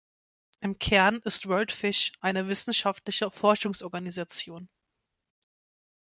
[0.61, 4.67] Im Kern ist WorldFish eine wissenschaftliche Forschungsorganisation.